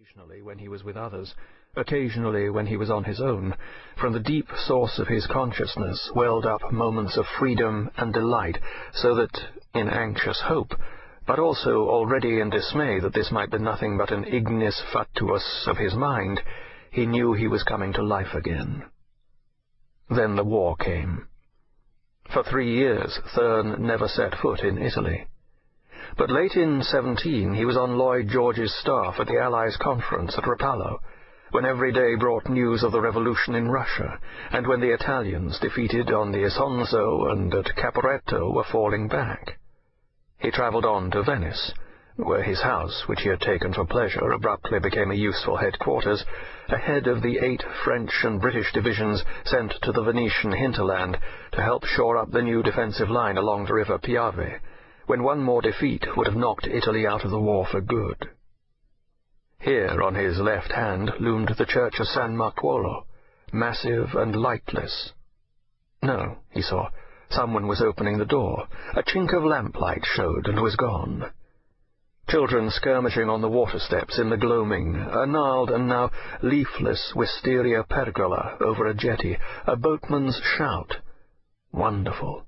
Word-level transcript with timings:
Occasionally 0.00 0.42
when 0.42 0.58
he 0.58 0.68
was 0.68 0.84
with 0.84 0.96
others, 0.96 1.34
occasionally 1.74 2.48
when 2.50 2.66
he 2.66 2.76
was 2.76 2.88
on 2.88 3.02
his 3.02 3.20
own, 3.20 3.56
from 3.96 4.12
the 4.12 4.20
deep 4.20 4.46
source 4.56 4.96
of 5.00 5.08
his 5.08 5.26
consciousness 5.26 6.12
welled 6.14 6.46
up 6.46 6.70
moments 6.70 7.16
of 7.16 7.26
freedom 7.26 7.90
and 7.96 8.14
delight, 8.14 8.58
so 8.92 9.16
that, 9.16 9.36
in 9.74 9.88
anxious 9.88 10.40
hope, 10.40 10.72
but 11.26 11.40
also 11.40 11.88
already 11.88 12.38
in 12.38 12.48
dismay 12.48 13.00
that 13.00 13.12
this 13.12 13.32
might 13.32 13.50
be 13.50 13.58
nothing 13.58 13.98
but 13.98 14.12
an 14.12 14.24
ignis 14.24 14.80
fatuus 14.92 15.66
of 15.66 15.78
his 15.78 15.94
mind, 15.94 16.40
he 16.92 17.04
knew 17.04 17.32
he 17.32 17.48
was 17.48 17.64
coming 17.64 17.92
to 17.92 18.02
life 18.02 18.34
again. 18.34 18.84
Then 20.08 20.36
the 20.36 20.44
war 20.44 20.76
came. 20.76 21.26
For 22.32 22.44
three 22.44 22.72
years 22.72 23.18
Thurne 23.34 23.84
never 23.84 24.06
set 24.06 24.36
foot 24.36 24.60
in 24.60 24.78
Italy. 24.78 25.26
But 26.16 26.30
late 26.30 26.56
in 26.56 26.82
17 26.82 27.52
he 27.52 27.66
was 27.66 27.76
on 27.76 27.98
Lloyd 27.98 28.28
George's 28.28 28.74
staff 28.74 29.20
at 29.20 29.26
the 29.26 29.38
Allies' 29.38 29.76
conference 29.76 30.38
at 30.38 30.46
Rapallo, 30.46 31.00
when 31.50 31.66
every 31.66 31.92
day 31.92 32.14
brought 32.14 32.48
news 32.48 32.82
of 32.82 32.92
the 32.92 33.00
revolution 33.00 33.54
in 33.54 33.70
Russia, 33.70 34.18
and 34.50 34.66
when 34.66 34.80
the 34.80 34.92
Italians, 34.94 35.58
defeated 35.58 36.10
on 36.10 36.32
the 36.32 36.44
Isonzo 36.44 37.30
and 37.30 37.54
at 37.54 37.76
Caporetto, 37.76 38.50
were 38.50 38.64
falling 38.64 39.08
back. 39.08 39.58
He 40.38 40.50
travelled 40.50 40.86
on 40.86 41.10
to 41.10 41.22
Venice, 41.22 41.74
where 42.16 42.42
his 42.42 42.62
house, 42.62 43.06
which 43.06 43.20
he 43.20 43.28
had 43.28 43.40
taken 43.40 43.72
for 43.74 43.84
pleasure, 43.84 44.32
abruptly 44.32 44.78
became 44.78 45.10
a 45.10 45.14
useful 45.14 45.56
headquarters, 45.56 46.24
ahead 46.68 47.06
of 47.06 47.20
the 47.22 47.38
eight 47.38 47.62
French 47.84 48.24
and 48.24 48.40
British 48.40 48.72
divisions 48.72 49.24
sent 49.44 49.72
to 49.82 49.92
the 49.92 50.02
Venetian 50.02 50.52
hinterland 50.52 51.18
to 51.52 51.62
help 51.62 51.84
shore 51.84 52.16
up 52.16 52.30
the 52.30 52.42
new 52.42 52.62
defensive 52.62 53.10
line 53.10 53.36
along 53.36 53.66
the 53.66 53.74
river 53.74 53.98
Piave, 53.98 54.58
when 55.08 55.22
one 55.22 55.42
more 55.42 55.62
defeat 55.62 56.04
would 56.16 56.26
have 56.26 56.36
knocked 56.36 56.66
Italy 56.66 57.06
out 57.06 57.24
of 57.24 57.30
the 57.30 57.40
war 57.40 57.66
for 57.70 57.80
good. 57.80 58.28
Here 59.58 60.02
on 60.02 60.14
his 60.14 60.38
left 60.38 60.70
hand 60.70 61.10
loomed 61.18 61.54
the 61.56 61.64
church 61.66 61.94
of 61.98 62.06
San 62.06 62.36
Marcuolo, 62.36 63.04
massive 63.50 64.14
and 64.14 64.36
lightless. 64.36 65.12
No, 66.02 66.36
he 66.50 66.60
saw, 66.60 66.90
someone 67.30 67.66
was 67.66 67.80
opening 67.80 68.18
the 68.18 68.26
door. 68.26 68.68
A 68.94 69.02
chink 69.02 69.32
of 69.34 69.44
lamplight 69.44 70.04
showed 70.04 70.46
and 70.46 70.60
was 70.60 70.76
gone. 70.76 71.32
Children 72.28 72.68
skirmishing 72.70 73.30
on 73.30 73.40
the 73.40 73.48
water 73.48 73.78
steps 73.78 74.18
in 74.18 74.28
the 74.28 74.36
gloaming, 74.36 74.94
a 74.94 75.26
gnarled 75.26 75.70
and 75.70 75.88
now 75.88 76.10
leafless 76.42 77.14
wisteria 77.16 77.82
pergola 77.82 78.58
over 78.60 78.86
a 78.86 78.94
jetty, 78.94 79.38
a 79.66 79.74
boatman's 79.74 80.38
shout. 80.58 80.98
Wonderful. 81.72 82.44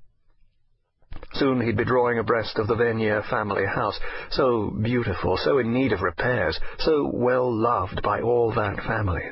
Soon 1.33 1.61
he'd 1.61 1.77
be 1.77 1.85
drawing 1.85 2.19
abreast 2.19 2.57
of 2.57 2.67
the 2.67 2.75
Venier 2.75 3.21
family 3.23 3.65
house, 3.65 3.99
so 4.29 4.69
beautiful, 4.69 5.37
so 5.37 5.59
in 5.59 5.73
need 5.73 5.93
of 5.93 6.01
repairs, 6.01 6.59
so 6.79 7.09
well 7.13 7.51
loved 7.51 8.01
by 8.01 8.21
all 8.21 8.51
that 8.51 8.81
family. 8.83 9.23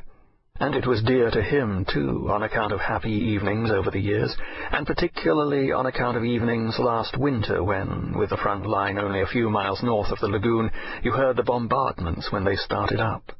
And 0.59 0.75
it 0.75 0.85
was 0.85 1.01
dear 1.01 1.31
to 1.31 1.41
him, 1.41 1.85
too, 1.85 2.27
on 2.29 2.43
account 2.43 2.73
of 2.73 2.81
happy 2.81 3.11
evenings 3.11 3.71
over 3.71 3.89
the 3.89 3.99
years, 3.99 4.35
and 4.71 4.85
particularly 4.85 5.71
on 5.71 5.85
account 5.85 6.17
of 6.17 6.25
evenings 6.25 6.77
last 6.77 7.17
winter 7.17 7.63
when, 7.63 8.13
with 8.17 8.29
the 8.29 8.37
front 8.37 8.65
line 8.65 8.97
only 8.97 9.21
a 9.21 9.27
few 9.27 9.49
miles 9.49 9.81
north 9.81 10.11
of 10.11 10.19
the 10.19 10.27
lagoon, 10.27 10.69
you 11.01 11.11
heard 11.11 11.37
the 11.37 11.43
bombardments 11.43 12.31
when 12.31 12.43
they 12.43 12.57
started 12.57 12.99
up. 12.99 13.31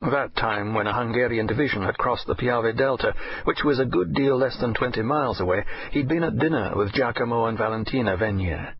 That 0.00 0.36
time, 0.36 0.74
when 0.74 0.86
a 0.86 0.92
Hungarian 0.92 1.46
division 1.48 1.82
had 1.82 1.98
crossed 1.98 2.28
the 2.28 2.36
Piave 2.36 2.76
Delta, 2.76 3.14
which 3.44 3.64
was 3.64 3.80
a 3.80 3.84
good 3.84 4.14
deal 4.14 4.36
less 4.38 4.56
than 4.60 4.72
twenty 4.72 5.02
miles 5.02 5.40
away, 5.40 5.64
he'd 5.90 6.06
been 6.06 6.22
at 6.22 6.38
dinner 6.38 6.72
with 6.76 6.92
Giacomo 6.92 7.46
and 7.46 7.58
Valentina 7.58 8.16
Venier. 8.16 8.74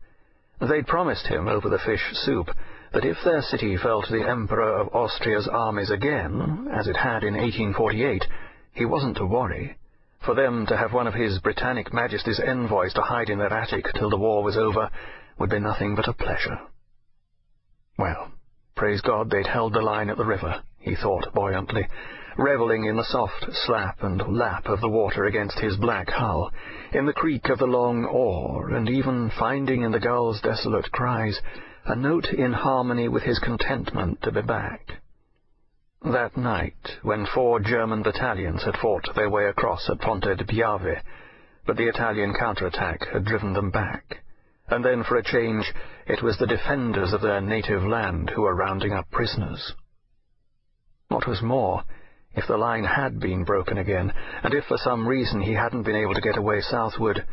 They'd 0.61 0.87
promised 0.87 1.27
him, 1.27 1.49
over 1.49 1.67
the 1.67 1.77
fish 1.77 2.01
soup, 2.13 2.49
that 2.93 3.03
if 3.03 3.17
their 3.25 3.41
city 3.41 3.75
fell 3.75 4.01
to 4.01 4.11
the 4.13 4.27
Emperor 4.27 4.79
of 4.79 4.95
Austria's 4.95 5.47
armies 5.47 5.91
again, 5.91 6.69
as 6.71 6.87
it 6.87 6.95
had 6.95 7.25
in 7.25 7.33
1848, 7.33 8.25
he 8.71 8.85
wasn't 8.85 9.17
to 9.17 9.25
worry. 9.25 9.77
For 10.21 10.33
them 10.33 10.65
to 10.67 10.77
have 10.77 10.93
one 10.93 11.05
of 11.05 11.13
his 11.13 11.39
Britannic 11.39 11.93
Majesty's 11.93 12.39
envoys 12.39 12.93
to 12.93 13.01
hide 13.01 13.29
in 13.29 13.39
their 13.39 13.53
attic 13.53 13.91
till 13.93 14.09
the 14.09 14.17
war 14.17 14.41
was 14.41 14.55
over 14.55 14.89
would 15.37 15.49
be 15.49 15.59
nothing 15.59 15.95
but 15.95 16.07
a 16.07 16.13
pleasure. 16.13 16.61
Well, 17.97 18.31
praise 18.75 19.01
God 19.01 19.29
they'd 19.29 19.47
held 19.47 19.73
the 19.73 19.81
line 19.81 20.09
at 20.09 20.15
the 20.15 20.25
river 20.25 20.63
he 20.79 20.95
thought 20.95 21.33
buoyantly, 21.33 21.85
revelling 22.37 22.85
in 22.85 22.95
the 22.95 23.03
soft 23.03 23.45
slap 23.51 24.01
and 24.01 24.25
lap 24.27 24.65
of 24.67 24.79
the 24.79 24.89
water 24.89 25.25
against 25.25 25.59
his 25.59 25.75
black 25.75 26.09
hull, 26.09 26.51
in 26.93 27.05
the 27.05 27.13
creak 27.13 27.49
of 27.49 27.59
the 27.59 27.67
long 27.67 28.05
oar, 28.05 28.69
and 28.69 28.89
even 28.89 29.29
finding 29.37 29.81
in 29.81 29.91
the 29.91 29.99
gulls' 29.99 30.41
desolate 30.41 30.89
cries 30.91 31.41
a 31.85 31.95
note 31.95 32.27
in 32.27 32.53
harmony 32.53 33.07
with 33.09 33.23
his 33.23 33.39
contentment 33.39 34.21
to 34.21 34.31
be 34.31 34.41
back. 34.41 35.01
That 36.01 36.37
night, 36.37 36.97
when 37.01 37.25
four 37.25 37.59
German 37.59 38.03
battalions 38.03 38.63
had 38.63 38.77
fought 38.77 39.13
their 39.15 39.29
way 39.29 39.47
across 39.47 39.89
at 39.89 39.99
Ponte 39.99 40.37
di 40.37 40.45
Piave, 40.45 41.01
but 41.65 41.75
the 41.75 41.89
Italian 41.89 42.33
counterattack 42.33 43.05
had 43.11 43.25
driven 43.25 43.51
them 43.51 43.69
back, 43.69 44.23
and 44.69 44.85
then 44.85 45.03
for 45.03 45.17
a 45.17 45.23
change 45.23 45.73
it 46.07 46.23
was 46.23 46.37
the 46.37 46.47
defenders 46.47 47.11
of 47.11 47.19
their 47.21 47.41
native 47.41 47.83
land 47.83 48.29
who 48.29 48.43
were 48.43 48.55
rounding 48.55 48.93
up 48.93 49.11
prisoners. 49.11 49.73
What 51.09 51.27
was 51.27 51.41
more, 51.41 51.83
if 52.35 52.47
the 52.47 52.57
line 52.57 52.83
had 52.83 53.19
been 53.19 53.43
broken 53.43 53.79
again, 53.79 54.13
and 54.43 54.53
if 54.53 54.65
for 54.65 54.77
some 54.77 55.07
reason 55.07 55.41
he 55.41 55.53
hadn't 55.53 55.83
been 55.83 55.95
able 55.95 56.13
to 56.13 56.21
get 56.21 56.37
away 56.37 56.61
southward, 56.61 57.25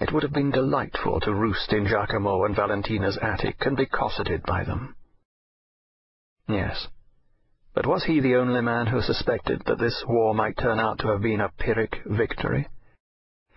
it 0.00 0.12
would 0.12 0.24
have 0.24 0.32
been 0.32 0.50
delightful 0.50 1.20
to 1.20 1.32
roost 1.32 1.72
in 1.72 1.86
Giacomo 1.86 2.44
and 2.44 2.56
Valentina's 2.56 3.18
attic 3.22 3.64
and 3.64 3.76
be 3.76 3.86
cosseted 3.86 4.42
by 4.42 4.64
them. 4.64 4.96
Yes, 6.48 6.88
but 7.72 7.86
was 7.86 8.04
he 8.04 8.18
the 8.18 8.34
only 8.34 8.62
man 8.62 8.88
who 8.88 9.00
suspected 9.00 9.62
that 9.66 9.78
this 9.78 10.04
war 10.08 10.34
might 10.34 10.58
turn 10.58 10.80
out 10.80 10.98
to 10.98 11.08
have 11.08 11.22
been 11.22 11.40
a 11.40 11.52
Pyrrhic 11.56 12.02
victory? 12.06 12.68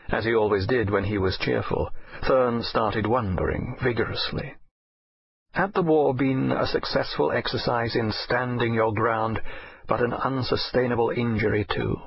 As 0.10 0.24
he 0.24 0.36
always 0.36 0.68
did 0.68 0.92
when 0.92 1.06
he 1.06 1.18
was 1.18 1.38
cheerful, 1.40 1.90
Thurne 2.28 2.62
started 2.62 3.08
wondering 3.08 3.76
vigorously. 3.82 4.56
Had 5.54 5.74
the 5.76 5.84
war 5.84 6.16
been 6.16 6.52
a 6.52 6.66
successful 6.66 7.32
exercise 7.32 7.96
in 7.96 8.12
standing 8.12 8.74
your 8.74 8.92
ground, 8.92 9.40
but 9.88 10.02
an 10.02 10.12
unsustainable 10.12 11.12
injury 11.12 11.64
too? 11.64 12.02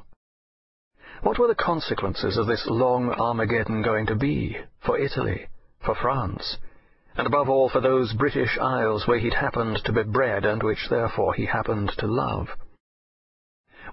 What 1.23 1.39
were 1.39 1.47
the 1.47 1.55
consequences 1.55 2.37
of 2.37 2.49
this 2.49 2.67
long 2.67 3.09
Armageddon 3.12 3.83
going 3.83 4.07
to 4.07 4.17
be 4.17 4.59
for 4.81 4.99
Italy, 4.99 5.47
for 5.81 5.95
France, 5.95 6.59
and 7.17 7.25
above 7.25 7.49
all 7.49 7.69
for 7.69 7.81
those 7.81 8.15
British 8.15 8.59
Isles 8.59 9.07
where 9.07 9.21
he'd 9.21 9.34
happened 9.34 9.81
to 9.84 9.93
be 9.93 10.03
bred 10.03 10.45
and 10.45 10.61
which 10.65 10.89
therefore 10.91 11.33
he 11.34 11.47
happened 11.47 11.93
to 11.99 12.09
love? 12.09 12.49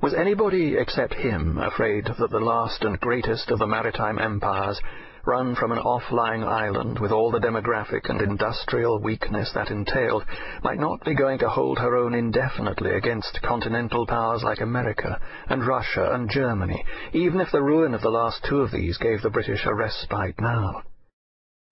Was 0.01 0.15
anybody 0.15 0.77
except 0.77 1.13
him 1.13 1.59
afraid 1.59 2.05
that 2.05 2.31
the 2.31 2.39
last 2.39 2.83
and 2.83 2.99
greatest 2.99 3.51
of 3.51 3.59
the 3.59 3.67
maritime 3.67 4.17
empires 4.17 4.81
run 5.25 5.55
from 5.55 5.71
an 5.71 5.77
off-lying 5.77 6.43
island 6.43 6.99
with 6.99 7.11
all 7.11 7.31
the 7.31 7.39
demographic 7.39 8.09
and 8.09 8.21
industrial 8.21 8.99
weakness 8.99 9.51
that 9.53 9.71
entailed, 9.71 10.23
might 10.63 10.79
not 10.79 11.03
be 11.05 11.15
going 11.15 11.39
to 11.39 11.49
hold 11.49 11.77
her 11.77 11.95
own 11.95 12.13
indefinitely 12.13 12.91
against 12.91 13.41
continental 13.41 14.05
powers 14.05 14.43
like 14.43 14.59
America 14.59 15.19
and 15.47 15.65
Russia 15.65 16.11
and 16.13 16.29
Germany, 16.29 16.83
even 17.13 17.39
if 17.39 17.51
the 17.51 17.61
ruin 17.61 17.93
of 17.93 18.01
the 18.01 18.09
last 18.09 18.45
two 18.49 18.61
of 18.61 18.71
these 18.71 18.97
gave 18.97 19.21
the 19.21 19.29
British 19.29 19.65
a 19.65 19.73
respite 19.73 20.39
now. 20.39 20.83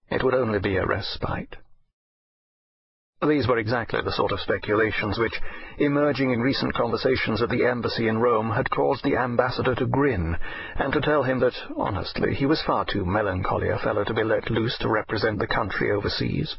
It 0.09 0.23
would 0.23 0.33
only 0.33 0.59
be 0.59 0.77
a 0.77 0.85
respite. 0.85 1.57
These 3.27 3.47
were 3.47 3.59
exactly 3.59 4.01
the 4.01 4.11
sort 4.11 4.31
of 4.31 4.39
speculations 4.39 5.19
which, 5.19 5.39
emerging 5.77 6.31
in 6.31 6.41
recent 6.41 6.73
conversations 6.73 7.39
at 7.39 7.49
the 7.49 7.65
embassy 7.67 8.07
in 8.07 8.17
Rome, 8.17 8.49
had 8.49 8.71
caused 8.71 9.03
the 9.03 9.15
ambassador 9.15 9.75
to 9.75 9.85
grin, 9.85 10.35
and 10.75 10.91
to 10.91 11.01
tell 11.01 11.21
him 11.21 11.39
that, 11.41 11.53
honestly, 11.77 12.33
he 12.33 12.47
was 12.47 12.63
far 12.63 12.83
too 12.83 13.05
melancholy 13.05 13.69
a 13.69 13.77
fellow 13.77 14.03
to 14.05 14.13
be 14.15 14.23
let 14.23 14.49
loose 14.49 14.75
to 14.79 14.89
represent 14.89 15.37
the 15.37 15.45
country 15.45 15.91
overseas. 15.91 16.55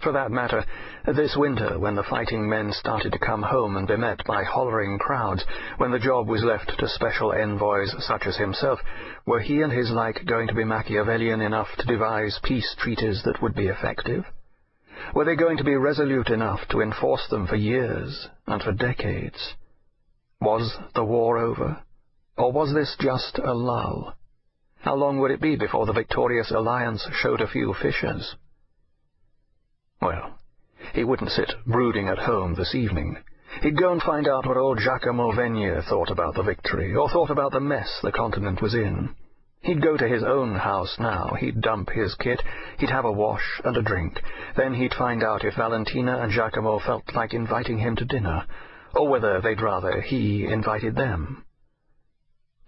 For 0.00 0.10
that 0.10 0.32
matter, 0.32 0.64
this 1.06 1.36
winter, 1.36 1.78
when 1.78 1.94
the 1.94 2.02
fighting 2.02 2.48
men 2.48 2.72
started 2.72 3.12
to 3.12 3.18
come 3.20 3.44
home 3.44 3.76
and 3.76 3.86
be 3.86 3.96
met 3.96 4.24
by 4.26 4.42
hollering 4.42 4.98
crowds, 4.98 5.44
when 5.76 5.92
the 5.92 6.00
job 6.00 6.26
was 6.26 6.42
left 6.42 6.76
to 6.76 6.88
special 6.88 7.32
envoys 7.32 7.94
such 8.04 8.26
as 8.26 8.36
himself, 8.36 8.80
were 9.26 9.40
he 9.40 9.62
and 9.62 9.72
his 9.72 9.92
like 9.92 10.26
going 10.26 10.48
to 10.48 10.54
be 10.54 10.64
Machiavellian 10.64 11.40
enough 11.40 11.68
to 11.78 11.86
devise 11.86 12.40
peace 12.42 12.74
treaties 12.80 13.22
that 13.22 13.40
would 13.40 13.54
be 13.54 13.68
effective? 13.68 14.24
Were 15.14 15.24
they 15.24 15.36
going 15.36 15.56
to 15.58 15.64
be 15.64 15.76
resolute 15.76 16.28
enough 16.30 16.60
to 16.70 16.80
enforce 16.80 17.26
them 17.28 17.46
for 17.46 17.56
years 17.56 18.28
and 18.46 18.62
for 18.62 18.72
decades? 18.72 19.54
Was 20.40 20.76
the 20.94 21.04
war 21.04 21.38
over? 21.38 21.82
Or 22.36 22.52
was 22.52 22.74
this 22.74 22.96
just 23.00 23.38
a 23.38 23.54
lull? 23.54 24.14
How 24.80 24.94
long 24.94 25.18
would 25.20 25.30
it 25.30 25.40
be 25.40 25.56
before 25.56 25.86
the 25.86 25.92
victorious 25.92 26.50
alliance 26.50 27.08
showed 27.12 27.40
a 27.40 27.48
few 27.48 27.74
fissures? 27.74 28.36
Well, 30.00 30.38
he 30.92 31.04
wouldn't 31.04 31.30
sit 31.30 31.52
brooding 31.66 32.08
at 32.08 32.18
home 32.18 32.54
this 32.54 32.74
evening. 32.74 33.16
He'd 33.62 33.78
go 33.78 33.90
and 33.90 34.02
find 34.02 34.28
out 34.28 34.46
what 34.46 34.56
old 34.56 34.78
Giacomo 34.78 35.32
Venier 35.32 35.82
thought 35.82 36.10
about 36.10 36.34
the 36.34 36.42
victory, 36.42 36.94
or 36.94 37.08
thought 37.08 37.30
about 37.30 37.52
the 37.52 37.60
mess 37.60 38.00
the 38.02 38.12
continent 38.12 38.60
was 38.60 38.74
in. 38.74 39.14
He'd 39.66 39.82
go 39.82 39.96
to 39.96 40.06
his 40.06 40.22
own 40.22 40.54
house 40.54 40.96
now, 41.00 41.34
he'd 41.40 41.60
dump 41.60 41.90
his 41.90 42.14
kit, 42.14 42.40
he'd 42.78 42.90
have 42.90 43.04
a 43.04 43.10
wash 43.10 43.60
and 43.64 43.76
a 43.76 43.82
drink. 43.82 44.22
Then 44.56 44.74
he'd 44.74 44.94
find 44.94 45.24
out 45.24 45.44
if 45.44 45.56
Valentina 45.56 46.18
and 46.18 46.30
Giacomo 46.30 46.78
felt 46.78 47.12
like 47.16 47.34
inviting 47.34 47.78
him 47.78 47.96
to 47.96 48.04
dinner, 48.04 48.46
or 48.94 49.08
whether 49.08 49.40
they'd 49.40 49.60
rather 49.60 50.00
he 50.02 50.46
invited 50.46 50.94
them. 50.94 51.44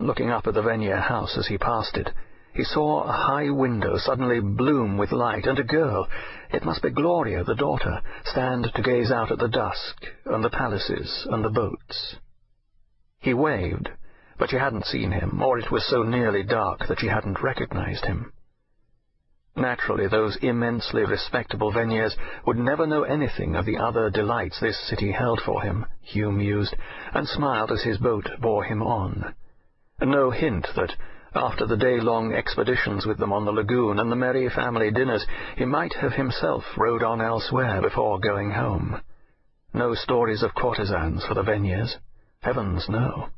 Looking 0.01 0.31
up 0.31 0.49
at 0.49 0.55
the 0.55 0.63
Venier 0.63 0.99
house 0.99 1.39
as 1.39 1.47
he 1.47 1.57
passed 1.57 1.97
it, 1.97 2.11
he 2.53 2.65
saw 2.65 3.05
a 3.05 3.13
high 3.13 3.49
window 3.49 3.97
suddenly 3.99 4.41
bloom 4.41 4.99
with 4.99 5.13
light, 5.13 5.47
and 5.47 5.61
a 5.61 5.63
girl, 5.63 6.09
it 6.51 6.65
must 6.65 6.83
be 6.83 6.91
Gloria, 6.91 7.45
the 7.45 7.55
daughter, 7.55 8.03
stand 8.25 8.73
to 8.75 8.83
gaze 8.83 9.13
out 9.13 9.31
at 9.31 9.39
the 9.39 9.47
dusk, 9.47 10.05
and 10.25 10.43
the 10.43 10.51
palaces, 10.51 11.29
and 11.31 11.45
the 11.45 11.49
boats. 11.49 12.17
He 13.21 13.35
waved, 13.35 13.89
but 14.39 14.51
she 14.51 14.57
hadn't 14.57 14.87
seen 14.87 15.11
him, 15.11 15.43
or 15.43 15.59
it 15.59 15.71
was 15.71 15.85
so 15.87 16.03
nearly 16.03 16.43
dark 16.43 16.87
that 16.87 17.01
she 17.01 17.09
hadn't 17.09 17.43
recognized 17.43 18.05
him. 18.05 18.33
Naturally, 19.57 20.07
those 20.07 20.37
immensely 20.37 21.05
respectable 21.05 21.73
Veniers 21.73 22.17
would 22.47 22.59
never 22.59 22.87
know 22.87 23.03
anything 23.03 23.57
of 23.57 23.67
the 23.67 23.77
other 23.77 24.09
delights 24.09 24.61
this 24.61 24.79
city 24.89 25.11
held 25.11 25.41
for 25.41 25.63
him, 25.63 25.85
Hugh 26.01 26.31
mused, 26.31 26.77
and 27.13 27.27
smiled 27.27 27.73
as 27.73 27.83
his 27.83 27.99
boat 27.99 28.29
bore 28.41 28.63
him 28.63 28.83
on. 28.83 29.35
No 30.01 30.31
hint 30.31 30.69
that, 30.77 30.95
after 31.35 31.67
the 31.67 31.77
day-long 31.77 32.33
expeditions 32.33 33.05
with 33.05 33.19
them 33.19 33.33
on 33.33 33.45
the 33.45 33.53
lagoon 33.53 33.99
and 33.99 34.13
the 34.13 34.17
merry 34.17 34.49
family 34.49 34.93
dinners, 34.93 35.27
he 35.57 35.65
might 35.65 35.95
have 35.95 36.13
himself 36.13 36.63
rowed 36.77 37.03
on 37.03 37.21
elsewhere 37.21 37.83
before 37.83 38.21
going 38.21 38.53
home. 38.53 39.01
No 39.75 39.95
stories 39.95 40.45
of 40.45 40.55
courtesans 40.55 41.25
for 41.27 41.35
the 41.35 41.43
Veniers. 41.43 41.97
Heavens, 42.43 42.89
no. 42.89 43.29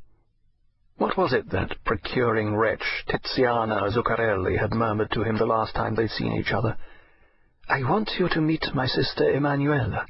What 1.00 1.16
was 1.16 1.32
it 1.32 1.48
that 1.48 1.82
procuring 1.86 2.54
wretch 2.54 3.06
Tiziana 3.08 3.90
Zuccarelli 3.90 4.58
had 4.58 4.74
murmured 4.74 5.10
to 5.12 5.22
him 5.22 5.38
the 5.38 5.46
last 5.46 5.74
time 5.74 5.94
they'd 5.94 6.10
seen 6.10 6.34
each 6.34 6.52
other? 6.52 6.76
I 7.66 7.82
want 7.84 8.10
you 8.18 8.28
to 8.28 8.40
meet 8.42 8.66
my 8.74 8.84
sister 8.84 9.30
Emanuela, 9.30 10.04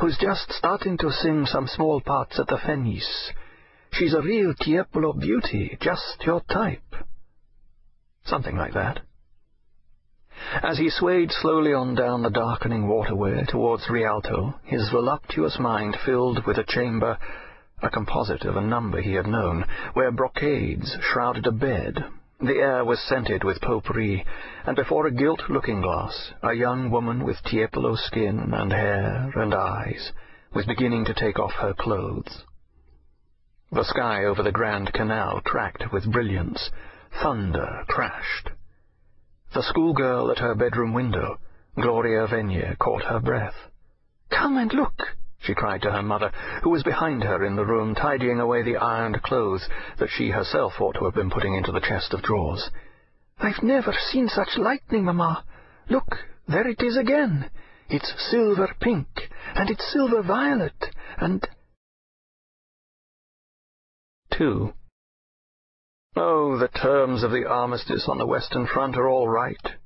who's 0.00 0.18
just 0.18 0.50
starting 0.50 0.98
to 0.98 1.12
sing 1.12 1.46
some 1.46 1.68
small 1.68 2.00
parts 2.00 2.40
at 2.40 2.48
the 2.48 2.58
Fenice. 2.58 3.30
She's 3.92 4.12
a 4.12 4.22
real 4.22 4.54
Tiepolo 4.54 5.12
beauty, 5.12 5.78
just 5.80 6.24
your 6.26 6.40
type. 6.50 6.96
Something 8.24 8.56
like 8.56 8.74
that. 8.74 9.02
As 10.64 10.78
he 10.78 10.90
swayed 10.90 11.30
slowly 11.30 11.72
on 11.72 11.94
down 11.94 12.22
the 12.22 12.28
darkening 12.28 12.88
waterway 12.88 13.44
towards 13.46 13.88
Rialto, 13.88 14.58
his 14.64 14.90
voluptuous 14.90 15.60
mind 15.60 15.96
filled 16.04 16.44
with 16.44 16.58
a 16.58 16.64
chamber 16.66 17.18
a 17.84 17.90
composite 17.90 18.44
of 18.44 18.56
a 18.56 18.60
number 18.60 19.00
he 19.00 19.12
had 19.12 19.26
known, 19.26 19.64
where 19.92 20.10
brocades 20.10 20.96
shrouded 21.02 21.46
a 21.46 21.52
bed. 21.52 22.02
The 22.40 22.56
air 22.56 22.84
was 22.84 22.98
scented 23.00 23.44
with 23.44 23.60
potpourri, 23.60 24.24
and 24.66 24.74
before 24.74 25.06
a 25.06 25.10
gilt 25.10 25.48
looking-glass 25.48 26.32
a 26.42 26.54
young 26.54 26.90
woman 26.90 27.22
with 27.24 27.42
Tiepolo 27.44 27.94
skin 27.96 28.52
and 28.52 28.72
hair 28.72 29.30
and 29.36 29.54
eyes 29.54 30.12
was 30.52 30.66
beginning 30.66 31.04
to 31.04 31.14
take 31.14 31.38
off 31.38 31.52
her 31.52 31.74
clothes. 31.74 32.44
The 33.70 33.84
sky 33.84 34.24
over 34.24 34.42
the 34.42 34.52
Grand 34.52 34.92
Canal 34.92 35.40
cracked 35.42 35.92
with 35.92 36.10
brilliance. 36.10 36.70
Thunder 37.22 37.84
crashed. 37.88 38.50
The 39.52 39.62
schoolgirl 39.62 40.30
at 40.30 40.38
her 40.38 40.54
bedroom 40.54 40.92
window, 40.92 41.38
Gloria 41.76 42.26
Venier, 42.26 42.76
caught 42.78 43.04
her 43.04 43.20
breath. 43.20 43.70
"Come 44.30 44.56
and 44.56 44.72
look!" 44.72 45.16
She 45.44 45.54
cried 45.54 45.82
to 45.82 45.92
her 45.92 46.02
mother, 46.02 46.30
who 46.62 46.70
was 46.70 46.82
behind 46.82 47.22
her 47.22 47.44
in 47.44 47.54
the 47.54 47.64
room, 47.64 47.94
tidying 47.94 48.40
away 48.40 48.62
the 48.62 48.76
ironed 48.76 49.22
clothes 49.22 49.68
that 49.98 50.08
she 50.10 50.30
herself 50.30 50.80
ought 50.80 50.94
to 50.94 51.04
have 51.04 51.14
been 51.14 51.30
putting 51.30 51.54
into 51.54 51.70
the 51.70 51.80
chest 51.80 52.14
of 52.14 52.22
drawers. 52.22 52.70
"I've 53.38 53.62
never 53.62 53.92
seen 53.92 54.28
such 54.28 54.56
lightning, 54.56 55.04
mamma. 55.04 55.44
Look, 55.88 56.24
there 56.48 56.66
it 56.66 56.82
is 56.82 56.96
again. 56.96 57.50
It's 57.88 58.14
silver 58.30 58.74
pink, 58.80 59.30
and 59.54 59.70
it's 59.70 59.92
silver 59.92 60.22
violet, 60.22 60.94
and—" 61.18 61.46
Two. 64.30 64.72
Oh, 66.16 66.56
the 66.56 66.68
terms 66.68 67.22
of 67.22 67.32
the 67.32 67.44
armistice 67.44 68.08
on 68.08 68.18
the 68.18 68.26
Western 68.26 68.66
Front 68.66 68.96
are 68.96 69.08
all 69.08 69.28
right 69.28 69.76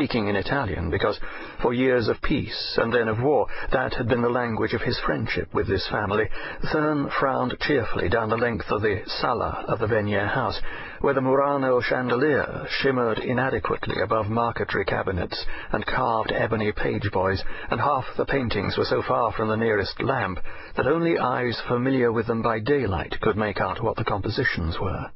speaking 0.00 0.28
in 0.28 0.36
Italian, 0.36 0.88
because 0.88 1.20
for 1.60 1.74
years 1.74 2.08
of 2.08 2.22
peace 2.22 2.78
and 2.78 2.90
then 2.90 3.06
of 3.06 3.20
war 3.20 3.46
that 3.70 3.92
had 3.92 4.08
been 4.08 4.22
the 4.22 4.28
language 4.30 4.72
of 4.72 4.80
his 4.80 4.98
friendship 5.00 5.52
with 5.52 5.68
this 5.68 5.86
family, 5.90 6.24
Thurne 6.72 7.10
frowned 7.20 7.54
cheerfully 7.60 8.08
down 8.08 8.30
the 8.30 8.36
length 8.36 8.70
of 8.70 8.80
the 8.80 9.02
sala 9.06 9.62
of 9.68 9.78
the 9.78 9.86
Venier 9.86 10.26
house, 10.26 10.58
where 11.02 11.12
the 11.12 11.20
Murano 11.20 11.82
chandelier 11.82 12.66
shimmered 12.80 13.18
inadequately 13.18 14.00
above 14.00 14.30
marquetry 14.30 14.86
cabinets 14.86 15.44
and 15.72 15.84
carved 15.84 16.32
ebony 16.32 16.72
page 16.72 17.10
boys, 17.12 17.42
and 17.70 17.78
half 17.78 18.06
the 18.16 18.24
paintings 18.24 18.78
were 18.78 18.86
so 18.86 19.02
far 19.02 19.32
from 19.32 19.48
the 19.48 19.56
nearest 19.56 20.00
lamp 20.00 20.38
that 20.76 20.86
only 20.86 21.18
eyes 21.18 21.60
familiar 21.68 22.10
with 22.10 22.26
them 22.26 22.40
by 22.40 22.58
daylight 22.58 23.20
could 23.20 23.36
make 23.36 23.60
out 23.60 23.82
what 23.82 23.96
the 23.96 24.04
compositions 24.04 24.78
were. 24.80 25.10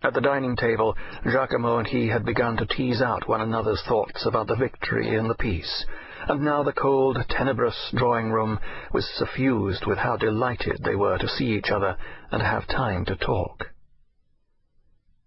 At 0.00 0.14
the 0.14 0.20
dining 0.20 0.54
table, 0.54 0.96
Giacomo 1.24 1.78
and 1.78 1.86
he 1.88 2.06
had 2.06 2.24
begun 2.24 2.56
to 2.58 2.66
tease 2.66 3.02
out 3.02 3.26
one 3.26 3.40
another's 3.40 3.82
thoughts 3.82 4.24
about 4.24 4.46
the 4.46 4.54
victory 4.54 5.16
and 5.16 5.28
the 5.28 5.34
peace, 5.34 5.84
and 6.28 6.42
now 6.42 6.62
the 6.62 6.72
cold, 6.72 7.18
tenebrous 7.28 7.90
drawing-room 7.92 8.60
was 8.92 9.08
suffused 9.08 9.86
with 9.86 9.98
how 9.98 10.16
delighted 10.16 10.84
they 10.84 10.94
were 10.94 11.18
to 11.18 11.26
see 11.26 11.46
each 11.46 11.70
other 11.72 11.96
and 12.30 12.42
have 12.42 12.68
time 12.68 13.06
to 13.06 13.16
talk. 13.16 13.70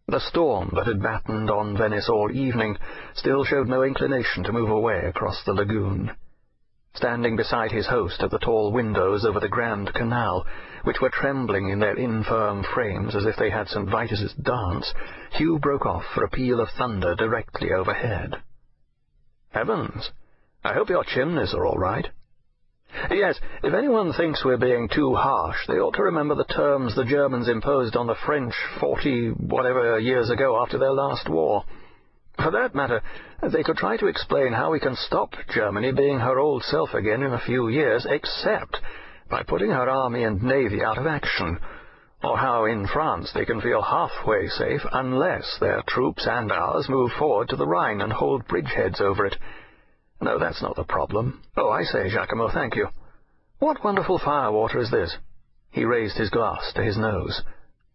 The 0.08 0.22
storm 0.22 0.72
that 0.76 0.88
had 0.88 1.04
battened 1.04 1.52
on 1.52 1.76
Venice 1.76 2.08
all 2.08 2.32
evening 2.32 2.78
still 3.14 3.44
showed 3.44 3.68
no 3.68 3.84
inclination 3.84 4.44
to 4.44 4.54
move 4.54 4.70
away 4.70 5.00
across 5.06 5.44
the 5.44 5.54
lagoon 5.54 6.12
standing 6.94 7.36
beside 7.36 7.72
his 7.72 7.88
host 7.88 8.22
at 8.22 8.32
the 8.32 8.40
tall 8.40 8.72
windows 8.72 9.26
over 9.26 9.40
the 9.40 9.48
Grand 9.48 9.94
Canal, 9.94 10.46
which 10.84 11.00
were 11.02 11.10
trembling 11.10 11.70
in 11.70 11.80
their 11.80 11.96
infirm 11.96 12.64
frames 12.74 13.16
as 13.16 13.26
if 13.26 13.36
they 13.38 13.50
had 13.50 13.68
St. 13.68 13.90
Vitus's 13.90 14.34
dance, 14.34 14.94
Hugh 15.32 15.60
broke 15.60 15.86
off 15.86 16.04
for 16.14 16.24
a 16.24 16.30
peal 16.30 16.60
of 16.60 16.70
thunder 16.78 17.16
directly 17.16 17.72
overhead. 17.72 18.36
Heavens! 19.50 20.12
I 20.64 20.74
hope 20.74 20.90
your 20.90 21.04
chimneys 21.04 21.54
are 21.54 21.66
all 21.66 21.78
right. 21.78 22.08
Yes, 23.10 23.40
if 23.64 23.74
anyone 23.74 24.12
thinks 24.14 24.44
we're 24.44 24.58
being 24.58 24.90
too 24.94 25.16
harsh, 25.16 25.66
they 25.68 25.80
ought 25.80 25.96
to 25.96 26.04
remember 26.04 26.36
the 26.36 26.44
terms 26.44 26.94
the 26.94 27.06
Germans 27.06 27.48
imposed 27.48 27.96
on 27.96 28.06
the 28.06 28.16
French 28.26 28.54
forty-whatever 28.80 29.98
years 29.98 30.30
ago 30.30 30.62
after 30.62 30.78
their 30.78 30.92
last 30.92 31.30
war. 31.30 31.64
For 32.38 32.52
that 32.52 32.74
matter, 32.74 33.02
they 33.42 33.64
could 33.64 33.78
try 33.78 33.98
to 33.98 34.08
explain 34.08 34.54
how 34.54 34.72
we 34.72 34.80
can 34.80 34.96
stop 34.96 35.36
Germany 35.54 35.92
being 35.92 36.20
her 36.20 36.40
old 36.40 36.64
self 36.64 36.94
again 36.94 37.24
in 37.24 37.34
a 37.34 37.40
few 37.40 37.68
years, 37.68 38.06
except 38.10 38.80
by 39.30 39.44
putting 39.44 39.70
her 39.70 39.90
army 39.90 40.24
and 40.24 40.42
navy 40.42 40.84
out 40.84 40.98
of 40.98 41.08
action, 41.08 41.60
or 42.24 42.38
how 42.38 42.66
in 42.66 42.88
France 42.88 43.32
they 43.34 43.46
can 43.46 43.62
feel 43.62 43.82
halfway 43.82 44.48
safe 44.48 44.82
unless 44.92 45.58
their 45.60 45.82
troops 45.88 46.28
and 46.28 46.52
ours 46.52 46.90
move 46.90 47.12
forward 47.18 47.50
to 47.50 47.56
the 47.56 47.68
Rhine 47.68 48.02
and 48.02 48.14
hold 48.14 48.48
bridgeheads 48.48 49.02
over 49.02 49.26
it. 49.26 49.36
No, 50.22 50.38
that's 50.38 50.62
not 50.62 50.76
the 50.76 50.84
problem. 50.84 51.42
Oh, 51.58 51.70
I 51.70 51.84
say, 51.84 52.10
Giacomo, 52.10 52.50
thank 52.50 52.76
you. 52.76 52.88
What 53.60 53.84
wonderful 53.84 54.20
firewater 54.20 54.80
is 54.80 54.92
this? 54.92 55.18
He 55.72 55.86
raised 55.86 56.18
his 56.18 56.30
glass 56.30 56.72
to 56.74 56.84
his 56.84 56.98
nose. 56.98 57.42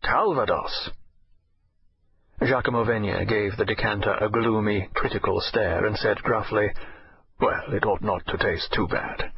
Calvados! 0.03 0.91
Giacomo 2.45 2.85
Venier 2.85 3.25
gave 3.25 3.57
the 3.57 3.65
decanter 3.65 4.13
a 4.21 4.29
gloomy, 4.29 4.89
critical 4.93 5.41
stare, 5.41 5.87
and 5.87 5.97
said 5.97 6.23
gruffly, 6.23 6.71
Well, 7.41 7.73
it 7.73 7.87
ought 7.87 8.03
not 8.03 8.27
to 8.27 8.37
taste 8.37 8.73
too 8.75 8.87
bad. 8.87 9.33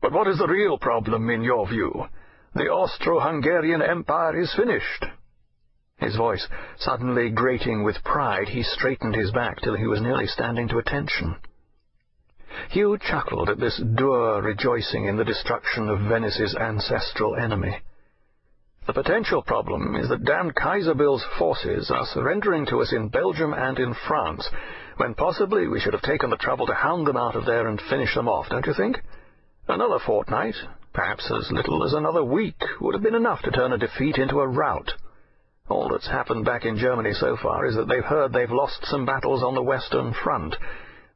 But 0.00 0.12
what 0.12 0.28
is 0.28 0.38
the 0.38 0.46
real 0.46 0.78
problem, 0.78 1.30
in 1.30 1.42
your 1.42 1.66
view? 1.66 2.06
The 2.54 2.68
Austro-Hungarian 2.68 3.82
Empire 3.82 4.40
is 4.40 4.54
finished. 4.54 5.06
His 5.96 6.14
voice 6.14 6.46
suddenly 6.76 7.28
grating 7.30 7.82
with 7.82 8.04
pride, 8.04 8.48
he 8.48 8.62
straightened 8.62 9.16
his 9.16 9.32
back 9.32 9.60
till 9.60 9.74
he 9.74 9.88
was 9.88 10.00
nearly 10.00 10.28
standing 10.28 10.68
to 10.68 10.78
attention. 10.78 11.36
Hugh 12.70 12.98
chuckled 12.98 13.50
at 13.50 13.58
this 13.58 13.78
dour 13.78 14.42
rejoicing 14.42 15.06
in 15.06 15.16
the 15.16 15.24
destruction 15.24 15.88
of 15.88 16.00
Venice's 16.00 16.54
ancestral 16.54 17.34
enemy. 17.34 17.80
The 18.88 18.94
potential 18.94 19.42
problem 19.42 19.96
is 19.96 20.08
that 20.08 20.24
damned 20.24 20.54
Kaiser 20.54 20.94
Bill's 20.94 21.22
forces 21.38 21.90
are 21.90 22.06
surrendering 22.06 22.64
to 22.66 22.80
us 22.80 22.90
in 22.90 23.10
Belgium 23.10 23.52
and 23.52 23.78
in 23.78 23.92
France, 23.92 24.48
when 24.96 25.14
possibly 25.14 25.68
we 25.68 25.78
should 25.78 25.92
have 25.92 26.00
taken 26.00 26.30
the 26.30 26.38
trouble 26.38 26.66
to 26.66 26.72
hound 26.72 27.06
them 27.06 27.18
out 27.18 27.36
of 27.36 27.44
there 27.44 27.68
and 27.68 27.78
finish 27.82 28.14
them 28.14 28.28
off, 28.28 28.48
don't 28.48 28.64
you 28.64 28.72
think? 28.72 29.02
Another 29.68 29.98
fortnight, 29.98 30.54
perhaps 30.94 31.30
as 31.30 31.52
little 31.52 31.84
as 31.84 31.92
another 31.92 32.24
week, 32.24 32.62
would 32.80 32.94
have 32.94 33.02
been 33.02 33.14
enough 33.14 33.42
to 33.42 33.50
turn 33.50 33.74
a 33.74 33.78
defeat 33.78 34.16
into 34.16 34.40
a 34.40 34.48
rout. 34.48 34.90
All 35.68 35.90
that's 35.90 36.08
happened 36.08 36.46
back 36.46 36.64
in 36.64 36.78
Germany 36.78 37.12
so 37.12 37.36
far 37.36 37.66
is 37.66 37.76
that 37.76 37.88
they've 37.88 38.02
heard 38.02 38.32
they've 38.32 38.50
lost 38.50 38.86
some 38.86 39.04
battles 39.04 39.42
on 39.42 39.54
the 39.54 39.62
Western 39.62 40.14
Front, 40.14 40.56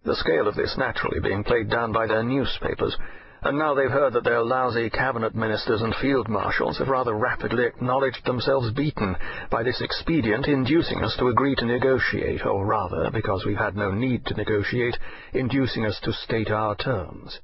the 0.05 0.17
scale 0.17 0.47
of 0.47 0.57
this 0.57 0.76
naturally 0.76 1.21
being 1.21 1.43
played 1.43 1.71
down 1.71 1.91
by 1.91 2.07
their 2.07 2.23
newspapers, 2.23 2.95
and 3.44 3.58
now 3.58 3.75
they've 3.75 3.90
heard 3.90 4.12
that 4.12 4.25
their 4.25 4.42
lousy 4.42 4.88
cabinet 4.88 5.34
ministers 5.34 5.82
and 5.82 5.94
field 5.96 6.28
marshals 6.28 6.78
have 6.78 6.88
rather 6.88 7.14
rapidly 7.14 7.64
acknowledged 7.64 8.25
themselves 8.25 8.70
beaten 8.72 9.16
by 9.50 9.62
this 9.62 9.80
expedient 9.80 10.46
inducing 10.46 11.02
us 11.02 11.16
to 11.18 11.28
agree 11.28 11.54
to 11.56 11.64
negotiate, 11.64 12.46
or 12.46 12.64
rather, 12.64 13.11
because 13.11 13.44
we've 13.44 13.56
had 13.56 13.76
no 13.76 13.90
need 13.90 14.25
to 14.26 14.34
negotiate, 14.34 14.96
inducing 15.32 15.84
us 15.84 15.99
to 16.02 16.12
state 16.12 16.50
our 16.50 16.76
terms. 16.76 17.40